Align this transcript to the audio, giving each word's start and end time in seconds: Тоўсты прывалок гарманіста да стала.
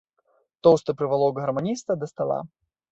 Тоўсты 0.67 0.97
прывалок 1.03 1.39
гарманіста 1.45 1.91
да 2.03 2.15
стала. 2.15 2.45